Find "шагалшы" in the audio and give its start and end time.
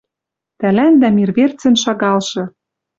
1.83-2.43